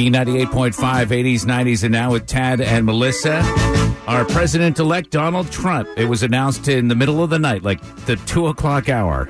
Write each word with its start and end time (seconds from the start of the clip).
B98.5, 0.00 0.72
80s, 1.08 1.44
90s, 1.44 1.84
and 1.84 1.92
now 1.92 2.12
with 2.12 2.26
Tad 2.26 2.62
and 2.62 2.86
Melissa. 2.86 3.42
Our 4.06 4.24
president 4.24 4.78
elect, 4.78 5.10
Donald 5.10 5.52
Trump. 5.52 5.90
It 5.94 6.06
was 6.06 6.22
announced 6.22 6.68
in 6.68 6.88
the 6.88 6.94
middle 6.94 7.22
of 7.22 7.28
the 7.28 7.38
night, 7.38 7.62
like 7.62 7.82
the 8.06 8.16
two 8.16 8.46
o'clock 8.46 8.88
hour. 8.88 9.28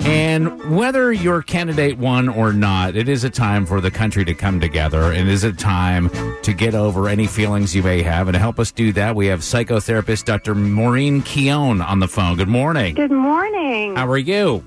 And 0.00 0.76
whether 0.76 1.12
your 1.12 1.40
candidate 1.42 1.98
won 1.98 2.28
or 2.28 2.52
not, 2.52 2.96
it 2.96 3.08
is 3.08 3.22
a 3.22 3.30
time 3.30 3.64
for 3.64 3.80
the 3.80 3.92
country 3.92 4.24
to 4.24 4.34
come 4.34 4.58
together. 4.58 5.12
It 5.12 5.28
is 5.28 5.44
a 5.44 5.52
time 5.52 6.10
to 6.42 6.52
get 6.52 6.74
over 6.74 7.08
any 7.08 7.28
feelings 7.28 7.76
you 7.76 7.84
may 7.84 8.02
have. 8.02 8.26
And 8.26 8.34
to 8.34 8.40
help 8.40 8.58
us 8.58 8.72
do 8.72 8.92
that, 8.94 9.14
we 9.14 9.28
have 9.28 9.40
psychotherapist 9.40 10.24
Dr. 10.24 10.56
Maureen 10.56 11.22
Keown 11.22 11.80
on 11.80 12.00
the 12.00 12.08
phone. 12.08 12.36
Good 12.36 12.48
morning. 12.48 12.96
Good 12.96 13.12
morning. 13.12 13.94
How 13.94 14.08
are 14.08 14.18
you? 14.18 14.64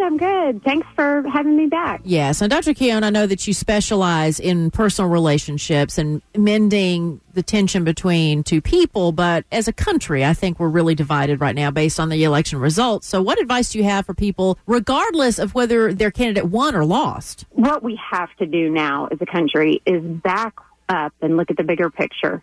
I'm 0.00 0.16
good. 0.16 0.26
I'm 0.26 0.52
good. 0.52 0.62
Thanks 0.62 0.86
for 0.94 1.24
having 1.28 1.56
me 1.56 1.66
back. 1.66 2.00
Yes. 2.04 2.40
And 2.40 2.50
Dr. 2.50 2.74
Keown, 2.74 3.04
I 3.04 3.10
know 3.10 3.26
that 3.26 3.46
you 3.46 3.54
specialize 3.54 4.38
in 4.38 4.70
personal 4.70 5.10
relationships 5.10 5.98
and 5.98 6.22
mending 6.36 7.20
the 7.34 7.42
tension 7.42 7.84
between 7.84 8.42
two 8.42 8.60
people, 8.60 9.12
but 9.12 9.44
as 9.52 9.68
a 9.68 9.72
country, 9.72 10.24
I 10.24 10.34
think 10.34 10.58
we're 10.58 10.68
really 10.68 10.94
divided 10.94 11.40
right 11.40 11.54
now 11.54 11.70
based 11.70 12.00
on 12.00 12.08
the 12.08 12.24
election 12.24 12.58
results. 12.58 13.06
So, 13.06 13.20
what 13.22 13.40
advice 13.40 13.72
do 13.72 13.78
you 13.78 13.84
have 13.84 14.06
for 14.06 14.14
people, 14.14 14.58
regardless 14.66 15.38
of 15.38 15.54
whether 15.54 15.92
their 15.92 16.10
candidate 16.10 16.46
won 16.46 16.74
or 16.74 16.84
lost? 16.84 17.44
What 17.50 17.82
we 17.82 17.98
have 18.10 18.34
to 18.36 18.46
do 18.46 18.70
now 18.70 19.08
as 19.10 19.18
a 19.20 19.26
country 19.26 19.82
is 19.86 20.02
back 20.02 20.54
up 20.88 21.12
and 21.20 21.36
look 21.36 21.50
at 21.50 21.56
the 21.56 21.64
bigger 21.64 21.90
picture 21.90 22.42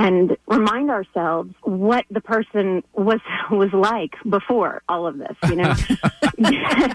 and 0.00 0.36
remind 0.46 0.90
ourselves 0.90 1.52
what 1.62 2.04
the 2.10 2.20
person 2.22 2.82
was 2.94 3.20
was 3.50 3.72
like 3.72 4.14
before 4.28 4.82
all 4.88 5.06
of 5.06 5.18
this 5.18 5.36
you 5.48 5.56
know 5.56 5.74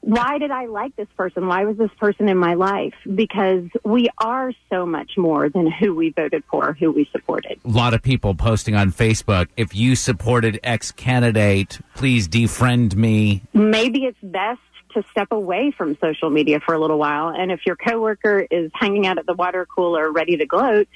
why 0.00 0.36
did 0.38 0.50
i 0.50 0.66
like 0.66 0.94
this 0.96 1.08
person 1.16 1.46
why 1.46 1.64
was 1.64 1.76
this 1.78 1.90
person 1.98 2.28
in 2.28 2.36
my 2.36 2.52
life 2.54 2.92
because 3.14 3.64
we 3.84 4.08
are 4.18 4.52
so 4.70 4.84
much 4.84 5.12
more 5.16 5.48
than 5.48 5.70
who 5.70 5.94
we 5.94 6.10
voted 6.10 6.42
for 6.50 6.74
who 6.74 6.92
we 6.92 7.08
supported 7.12 7.58
A 7.64 7.68
lot 7.68 7.94
of 7.94 8.02
people 8.02 8.34
posting 8.34 8.74
on 8.74 8.92
Facebook 8.92 9.48
if 9.56 9.74
you 9.74 9.96
supported 9.96 10.60
X 10.62 10.92
candidate, 10.92 11.80
please 11.94 12.28
defriend 12.28 12.94
me. 12.96 13.42
maybe 13.54 14.04
it's 14.04 14.18
best 14.22 14.60
to 14.94 15.02
step 15.10 15.32
away 15.32 15.72
from 15.76 15.96
social 16.00 16.30
media 16.30 16.60
for 16.64 16.72
a 16.72 16.78
little 16.78 16.98
while. 16.98 17.28
And 17.28 17.50
if 17.50 17.66
your 17.66 17.74
coworker 17.74 18.46
is 18.48 18.70
hanging 18.74 19.08
out 19.08 19.18
at 19.18 19.26
the 19.26 19.34
water 19.34 19.66
cooler 19.66 20.10
ready 20.12 20.36
to 20.36 20.46
gloat, 20.46 20.86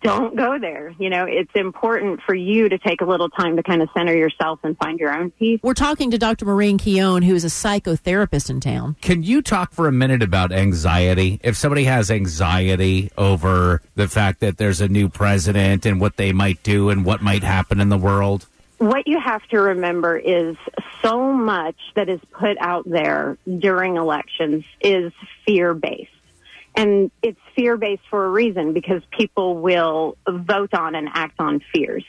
don't 0.00 0.36
go 0.36 0.58
there. 0.58 0.94
You 0.98 1.10
know, 1.10 1.24
it's 1.28 1.50
important 1.54 2.20
for 2.22 2.34
you 2.34 2.68
to 2.68 2.78
take 2.78 3.00
a 3.00 3.04
little 3.04 3.28
time 3.28 3.56
to 3.56 3.62
kind 3.62 3.82
of 3.82 3.88
center 3.96 4.16
yourself 4.16 4.60
and 4.62 4.76
find 4.78 5.00
your 5.00 5.12
own 5.12 5.30
peace. 5.32 5.60
We're 5.62 5.74
talking 5.74 6.10
to 6.12 6.18
Dr. 6.18 6.44
Maureen 6.44 6.78
Keown, 6.78 7.22
who 7.22 7.34
is 7.34 7.44
a 7.44 7.48
psychotherapist 7.48 8.48
in 8.48 8.60
town. 8.60 8.96
Can 9.00 9.22
you 9.22 9.42
talk 9.42 9.72
for 9.72 9.88
a 9.88 9.92
minute 9.92 10.22
about 10.22 10.52
anxiety? 10.52 11.40
If 11.42 11.56
somebody 11.56 11.84
has 11.84 12.10
anxiety 12.10 13.10
over 13.18 13.82
the 13.96 14.06
fact 14.06 14.40
that 14.40 14.56
there's 14.56 14.80
a 14.80 14.88
new 14.88 15.08
president 15.08 15.84
and 15.84 16.00
what 16.00 16.16
they 16.16 16.32
might 16.32 16.62
do 16.62 16.88
and 16.90 17.04
what 17.04 17.20
might 17.20 17.42
happen 17.42 17.80
in 17.80 17.88
the 17.88 17.98
world, 17.98 18.46
What 18.78 19.06
you 19.06 19.20
have 19.20 19.46
to 19.48 19.58
remember 19.58 20.16
is 20.16 20.56
so 21.02 21.32
much 21.32 21.76
that 21.94 22.08
is 22.08 22.20
put 22.32 22.56
out 22.58 22.88
there 22.88 23.36
during 23.58 23.96
elections 23.96 24.64
is 24.80 25.12
fear 25.46 25.72
based. 25.74 26.10
And 26.74 27.10
it's 27.22 27.40
fear 27.54 27.76
based 27.76 28.02
for 28.08 28.24
a 28.24 28.30
reason 28.30 28.72
because 28.72 29.02
people 29.10 29.58
will 29.58 30.16
vote 30.26 30.74
on 30.74 30.94
and 30.94 31.08
act 31.12 31.38
on 31.38 31.60
fears. 31.72 32.04